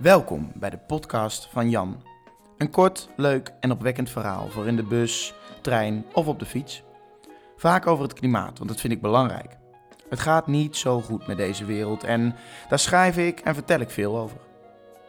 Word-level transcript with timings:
Welkom 0.00 0.52
bij 0.54 0.70
de 0.70 0.78
podcast 0.78 1.48
van 1.50 1.70
Jan. 1.70 2.02
Een 2.58 2.70
kort, 2.70 3.08
leuk 3.16 3.52
en 3.60 3.70
opwekkend 3.70 4.10
verhaal 4.10 4.48
voor 4.48 4.66
in 4.66 4.76
de 4.76 4.82
bus, 4.82 5.34
trein 5.60 6.04
of 6.12 6.26
op 6.26 6.38
de 6.38 6.44
fiets. 6.44 6.82
Vaak 7.56 7.86
over 7.86 8.04
het 8.04 8.12
klimaat, 8.12 8.58
want 8.58 8.70
dat 8.70 8.80
vind 8.80 8.92
ik 8.92 9.00
belangrijk. 9.00 9.56
Het 10.08 10.20
gaat 10.20 10.46
niet 10.46 10.76
zo 10.76 11.00
goed 11.00 11.26
met 11.26 11.36
deze 11.36 11.64
wereld 11.64 12.04
en 12.04 12.34
daar 12.68 12.78
schrijf 12.78 13.16
ik 13.16 13.40
en 13.40 13.54
vertel 13.54 13.80
ik 13.80 13.90
veel 13.90 14.18
over. 14.18 14.36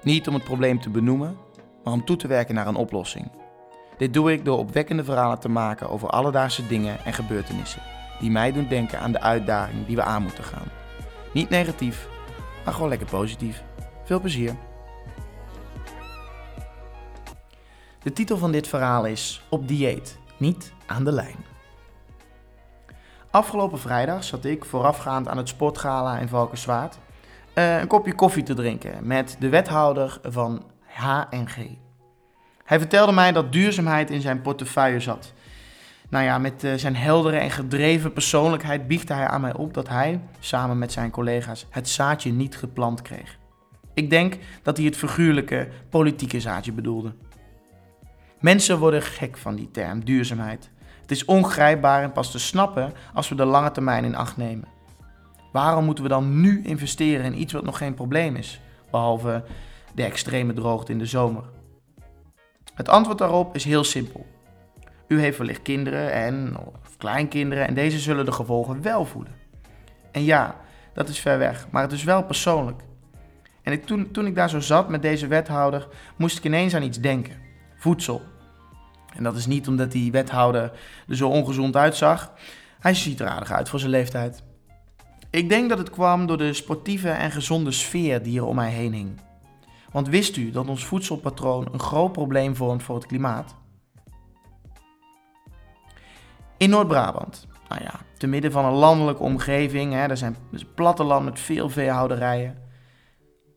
Niet 0.04 0.27
om 0.27 0.34
het 0.34 0.43
probleem 0.43 0.82
te 0.82 0.89
benoemen, 0.89 1.38
maar 1.84 1.94
om 1.94 2.05
toe 2.05 2.16
te 2.16 2.28
werken 2.28 2.55
naar 2.55 2.68
een 2.68 2.76
oplossing. 2.76 3.32
Dit 3.98 4.14
doe 4.14 4.32
ik 4.32 4.46
door 4.46 4.58
opwekkende 4.58 5.04
verhalen 5.04 5.39
te 5.39 5.50
maken 5.50 5.89
over 5.89 6.10
alledaagse 6.10 6.68
dingen 6.68 7.05
en 7.05 7.14
gebeurtenissen 7.14 7.82
die 8.20 8.32
mij 8.32 8.52
doen 8.52 8.68
denken 8.68 9.00
aan 9.00 9.12
de 9.12 9.21
uitdaging 9.21 9.86
die 9.86 9.96
we 9.96 10.04
aan 10.04 10.23
moeten 10.23 10.44
gaan. 10.44 10.71
Niet 11.34 11.50
negatief, 11.50 12.08
maar 12.66 12.73
gewoon 12.73 12.89
lekker 12.89 13.08
positief. 13.08 13.64
Veel 14.04 14.20
plezier. 14.20 14.55
De 18.04 18.14
titel 18.14 18.38
van 18.38 18.52
dit 18.52 18.68
verhaal 18.68 19.05
is 19.05 19.41
Op 19.50 19.68
dieet, 19.68 20.20
niet 20.38 20.73
aan 20.86 21.04
de 21.04 21.12
lijn. 21.12 21.36
Afgelopen 23.32 23.80
vrijdag 23.80 24.24
zat 24.24 24.46
ik 24.46 24.66
voorafgaand 24.66 25.27
aan 25.27 25.38
het 25.38 25.48
sportgala 25.48 26.18
in 26.18 26.27
Valkenswaard 26.27 26.98
uh, 27.55 27.80
een 27.80 27.88
kopje 27.88 28.16
koffie 28.16 28.44
te 28.44 28.54
drinken 28.54 29.08
met 29.08 29.36
de 29.40 29.50
wethouder 29.50 30.20
van 30.24 30.64
HNG. 30.86 31.77
Hij 32.64 32.80
vertelde 32.80 33.12
mij 33.12 33.32
dat 33.32 33.52
duurzaamheid 33.52 34.10
in 34.10 34.22
zijn 34.22 34.41
portefeuille 34.41 34.99
zat. 34.99 35.34
Nou 36.10 36.26
ja, 36.26 36.38
met 36.38 36.63
uh, 36.63 36.74
zijn 36.74 36.96
heldere 36.96 37.38
en 37.38 37.52
gedreven 37.52 38.13
persoonlijkheid 38.13 38.88
biechtte 38.88 39.13
hij 39.13 39.27
aan 39.27 39.41
mij 39.41 39.54
op 39.54 39.74
dat 39.74 39.90
hij, 39.90 40.22
samen 40.40 40.77
met 40.77 40.91
zijn 40.91 41.12
collega's, 41.12 41.66
het 41.70 41.90
zaadje 41.90 42.32
niet 42.32 42.58
geplant 42.58 43.02
kreeg. 43.02 43.38
Ik 43.94 44.10
denk 44.10 44.38
dat 44.63 44.77
hij 44.77 44.86
het 44.86 44.98
figuurlijke 44.98 45.68
politieke 45.90 46.40
zaadje 46.40 46.72
bedoelde. 46.72 47.13
Mensen 48.41 48.79
worden 48.79 49.01
gek 49.01 49.37
van 49.37 49.55
die 49.55 49.71
term 49.71 50.05
duurzaamheid. 50.05 50.70
Het 51.01 51.11
is 51.11 51.25
ongrijpbaar 51.25 52.03
en 52.03 52.11
pas 52.11 52.31
te 52.31 52.39
snappen 52.39 52.93
als 53.13 53.29
we 53.29 53.35
de 53.35 53.45
lange 53.45 53.71
termijn 53.71 54.03
in 54.03 54.15
acht 54.15 54.37
nemen. 54.37 54.67
Waarom 55.51 55.85
moeten 55.85 56.03
we 56.03 56.09
dan 56.09 56.41
nu 56.41 56.62
investeren 56.63 57.25
in 57.25 57.41
iets 57.41 57.53
wat 57.53 57.63
nog 57.63 57.77
geen 57.77 57.93
probleem 57.93 58.35
is, 58.35 58.62
behalve 58.91 59.43
de 59.95 60.03
extreme 60.03 60.53
droogte 60.53 60.91
in 60.91 60.97
de 60.97 61.05
zomer? 61.05 61.43
Het 62.73 62.89
antwoord 62.89 63.17
daarop 63.17 63.55
is 63.55 63.63
heel 63.63 63.84
simpel. 63.84 64.25
U 65.07 65.19
heeft 65.19 65.38
wellicht 65.38 65.62
kinderen 65.62 66.12
en 66.12 66.57
of 66.57 66.97
kleinkinderen 66.97 67.67
en 67.67 67.73
deze 67.73 68.00
zullen 68.00 68.25
de 68.25 68.31
gevolgen 68.31 68.81
wel 68.81 69.06
voelen. 69.06 69.35
En 70.12 70.23
ja, 70.23 70.56
dat 70.94 71.09
is 71.09 71.19
ver 71.19 71.38
weg, 71.38 71.67
maar 71.69 71.81
het 71.81 71.91
is 71.91 72.03
wel 72.03 72.23
persoonlijk. 72.23 72.81
En 73.62 73.72
ik, 73.72 73.85
toen, 73.85 74.12
toen 74.12 74.25
ik 74.25 74.35
daar 74.35 74.50
zo 74.50 74.59
zat 74.59 74.89
met 74.89 75.01
deze 75.01 75.28
wethouder, 75.28 75.88
moest 76.16 76.38
ik 76.38 76.44
ineens 76.44 76.75
aan 76.75 76.84
iets 76.84 77.00
denken. 77.00 77.35
Voedsel. 77.75 78.22
En 79.16 79.23
dat 79.23 79.35
is 79.35 79.45
niet 79.45 79.67
omdat 79.67 79.91
die 79.91 80.12
wethouder 80.12 80.72
er 81.07 81.16
zo 81.16 81.29
ongezond 81.29 81.75
uitzag. 81.75 82.31
Hij 82.79 82.94
ziet 82.94 83.19
er 83.19 83.28
aardig 83.28 83.51
uit 83.51 83.69
voor 83.69 83.79
zijn 83.79 83.91
leeftijd. 83.91 84.44
Ik 85.29 85.50
denk 85.50 85.69
dat 85.69 85.78
het 85.78 85.90
kwam 85.90 86.25
door 86.25 86.38
de 86.38 86.53
sportieve 86.53 87.09
en 87.09 87.31
gezonde 87.31 87.72
sfeer 87.72 88.23
die 88.23 88.40
er 88.40 88.45
om 88.45 88.56
mij 88.56 88.72
heen 88.72 88.94
hing. 88.94 89.19
Want 89.91 90.07
wist 90.07 90.38
u 90.38 90.51
dat 90.51 90.68
ons 90.68 90.85
voedselpatroon 90.85 91.68
een 91.72 91.79
groot 91.79 92.12
probleem 92.12 92.56
vormt 92.56 92.84
voor 92.84 92.95
het 92.95 93.06
klimaat? 93.06 93.56
In 96.57 96.69
Noord-Brabant, 96.69 97.47
nou 97.69 97.81
ja, 97.84 98.00
te 98.18 98.28
midden 98.28 98.51
van 98.51 98.66
een 98.66 98.73
landelijke 98.73 99.23
omgeving, 99.23 99.94
hè, 99.94 100.07
er 100.07 100.18
zijn 100.18 100.38
platteland 100.75 101.25
met 101.25 101.40
veel 101.40 101.69
veehouderijen. 101.69 102.57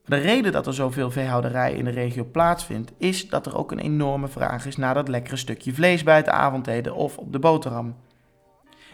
De 0.07 0.17
reden 0.17 0.53
dat 0.53 0.67
er 0.67 0.75
zoveel 0.75 1.11
veehouderij 1.11 1.73
in 1.73 1.85
de 1.85 1.91
regio 1.91 2.25
plaatsvindt, 2.25 2.93
is 2.99 3.29
dat 3.29 3.47
er 3.47 3.57
ook 3.57 3.73
een 3.73 3.79
enorme 3.79 4.29
vraag 4.29 4.67
is 4.67 4.77
naar 4.77 4.95
dat 4.95 5.09
lekkere 5.09 5.37
stukje 5.37 5.75
vlees 5.75 6.03
bij 6.03 6.17
het 6.17 6.29
avondeten 6.29 6.95
of 6.95 7.19
op 7.19 7.33
de 7.33 7.39
boterham. 7.39 7.97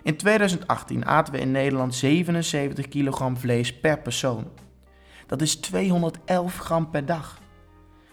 In 0.02 0.16
2018 0.16 1.06
aten 1.06 1.32
we 1.32 1.40
in 1.40 1.50
Nederland 1.50 1.94
77 1.94 2.88
kilogram 2.88 3.36
vlees 3.36 3.80
per 3.80 3.98
persoon. 3.98 4.46
Dat 5.26 5.42
is 5.42 5.56
211 5.56 6.58
gram 6.58 6.90
per 6.90 7.06
dag. 7.06 7.38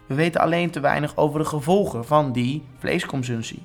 We 0.07 0.15
weten 0.15 0.41
alleen 0.41 0.69
te 0.69 0.79
weinig 0.79 1.17
over 1.17 1.39
de 1.39 1.45
gevolgen 1.45 2.05
van 2.05 2.31
die 2.31 2.63
vleesconsumptie. 2.77 3.63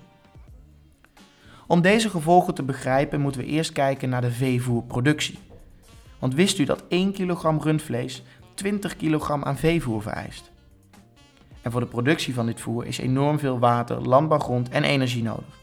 Om 1.66 1.80
deze 1.80 2.10
gevolgen 2.10 2.54
te 2.54 2.62
begrijpen 2.62 3.20
moeten 3.20 3.40
we 3.40 3.46
eerst 3.46 3.72
kijken 3.72 4.08
naar 4.08 4.20
de 4.20 4.30
veevoerproductie. 4.30 5.38
Want 6.18 6.34
wist 6.34 6.58
u 6.58 6.64
dat 6.64 6.84
1 6.88 7.12
kilogram 7.12 7.60
rundvlees 7.60 8.22
20 8.54 8.96
kilogram 8.96 9.44
aan 9.44 9.56
veevoer 9.56 10.02
vereist? 10.02 10.50
En 11.62 11.70
voor 11.70 11.80
de 11.80 11.86
productie 11.86 12.34
van 12.34 12.46
dit 12.46 12.60
voer 12.60 12.86
is 12.86 12.98
enorm 12.98 13.38
veel 13.38 13.58
water, 13.58 14.00
landbouwgrond 14.00 14.68
en 14.68 14.84
energie 14.84 15.22
nodig. 15.22 15.60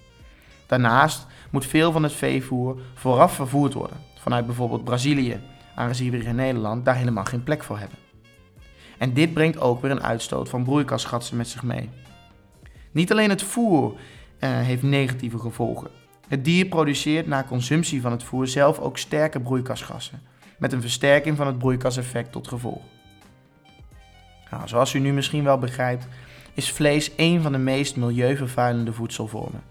Daarnaast 0.65 1.27
moet 1.49 1.65
veel 1.65 1.91
van 1.91 2.03
het 2.03 2.13
veevoer 2.13 2.79
vooraf 2.93 3.33
vervoerd 3.33 3.73
worden, 3.73 3.97
vanuit 4.19 4.45
bijvoorbeeld 4.45 4.83
Brazilië, 4.83 5.39
aangezien 5.75 6.11
we 6.11 6.17
in 6.17 6.35
Nederland 6.35 6.85
daar 6.85 6.95
helemaal 6.95 7.25
geen 7.25 7.43
plek 7.43 7.63
voor 7.63 7.77
hebben. 7.77 7.97
En 8.97 9.13
dit 9.13 9.33
brengt 9.33 9.59
ook 9.59 9.81
weer 9.81 9.91
een 9.91 10.03
uitstoot 10.03 10.49
van 10.49 10.63
broeikasgassen 10.63 11.37
met 11.37 11.47
zich 11.47 11.63
mee. 11.63 11.89
Niet 12.91 13.11
alleen 13.11 13.29
het 13.29 13.43
voer 13.43 13.93
uh, 13.93 13.97
heeft 14.39 14.83
negatieve 14.83 15.39
gevolgen. 15.39 15.89
Het 16.27 16.45
dier 16.45 16.65
produceert 16.65 17.27
na 17.27 17.43
consumptie 17.43 18.01
van 18.01 18.11
het 18.11 18.23
voer 18.23 18.47
zelf 18.47 18.79
ook 18.79 18.97
sterke 18.97 19.39
broeikasgassen, 19.39 20.21
met 20.59 20.73
een 20.73 20.81
versterking 20.81 21.37
van 21.37 21.47
het 21.47 21.57
broeikaseffect 21.57 22.31
tot 22.31 22.47
gevolg. 22.47 22.81
Nou, 24.51 24.67
zoals 24.67 24.93
u 24.93 24.99
nu 24.99 25.13
misschien 25.13 25.43
wel 25.43 25.57
begrijpt, 25.57 26.07
is 26.53 26.71
vlees 26.71 27.11
een 27.15 27.41
van 27.41 27.51
de 27.51 27.57
meest 27.57 27.95
milieuvervuilende 27.95 28.93
voedselvormen. 28.93 29.63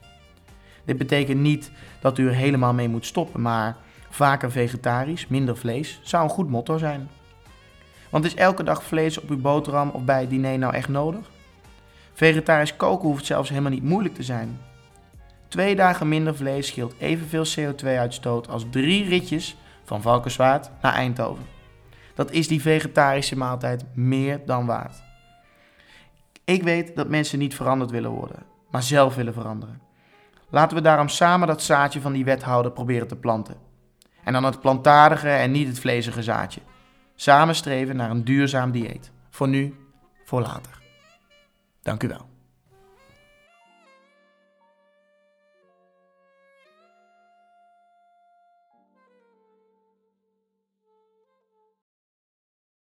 Dit 0.85 0.99
betekent 0.99 1.41
niet 1.41 1.71
dat 2.01 2.19
u 2.19 2.27
er 2.27 2.35
helemaal 2.35 2.75
mee 2.75 2.89
moet 2.89 3.07
stoppen, 3.07 3.43
maar 3.43 3.77
vaker 4.11 4.51
vegetarisch, 4.51 5.27
minder 5.27 5.57
vlees, 5.57 6.01
zou 6.03 6.25
een 6.25 6.31
goed 6.31 6.49
motto 6.49 6.79
zijn. 6.79 7.09
Want 8.11 8.25
is 8.25 8.35
elke 8.35 8.63
dag 8.63 8.83
vlees 8.83 9.21
op 9.21 9.31
uw 9.31 9.41
boterham 9.41 9.91
of 9.91 10.05
bij 10.05 10.21
het 10.21 10.31
diner 10.31 10.59
nou 10.59 10.75
echt 10.75 10.89
nodig? 10.89 11.31
Vegetarisch 12.13 12.77
koken 12.77 13.09
hoeft 13.09 13.27
zelfs 13.27 13.49
helemaal 13.49 13.71
niet 13.71 13.83
moeilijk 13.83 14.15
te 14.15 14.23
zijn. 14.23 14.61
Twee 15.49 15.77
dagen 15.77 16.09
minder 16.09 16.37
vlees 16.37 16.67
scheelt 16.67 16.95
evenveel 16.99 17.45
CO2-uitstoot 17.45 18.49
als 18.49 18.67
drie 18.71 19.09
ritjes 19.09 19.57
van 19.89 20.03
Valkenswaard 20.03 20.71
naar 20.83 20.93
Eindhoven. 20.93 21.47
Dat 22.15 22.31
is 22.31 22.49
die 22.49 22.61
vegetarische 22.61 23.37
maaltijd 23.37 23.85
meer 23.95 24.47
dan 24.47 24.67
waard. 24.67 25.03
Ik 26.45 26.63
weet 26.63 26.97
dat 26.97 27.09
mensen 27.09 27.39
niet 27.39 27.55
veranderd 27.55 27.91
willen 27.91 28.11
worden, 28.11 28.43
maar 28.71 28.83
zelf 28.83 29.15
willen 29.15 29.33
veranderen. 29.33 29.81
Laten 30.49 30.77
we 30.77 30.83
daarom 30.83 31.09
samen 31.09 31.49
dat 31.49 31.63
zaadje 31.63 32.01
van 32.01 32.13
die 32.13 32.25
wethouder 32.25 32.73
proberen 32.73 33.09
te 33.09 33.17
planten. 33.17 33.57
En 34.25 34.33
dan 34.33 34.45
het 34.45 34.61
plantaardige 34.61 35.29
en 35.29 35.51
niet 35.51 35.69
het 35.69 35.81
vlezige 35.81 36.23
zaadje. 36.23 36.61
Samen 37.15 37.55
streven 37.55 37.97
naar 37.97 38.11
een 38.11 38.25
duurzaam 38.25 38.71
dieet. 38.71 39.11
Voor 39.31 39.49
nu, 39.49 39.75
voor 40.25 40.41
later. 40.41 40.83
Dank 41.83 42.03
u 42.03 42.09
wel. 42.09 42.29